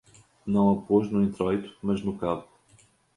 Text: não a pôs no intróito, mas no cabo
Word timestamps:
não 0.47 0.71
a 0.71 0.81
pôs 0.81 1.11
no 1.11 1.21
intróito, 1.21 1.77
mas 1.79 2.01
no 2.01 2.17
cabo 2.17 2.47